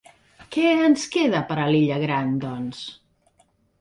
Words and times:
Què 0.55 0.69
ens 0.85 1.03
queda 1.15 1.41
per 1.51 1.57
a 1.65 1.67
l'Illa 1.75 1.99
Gran, 2.05 2.33
doncs? 2.47 2.81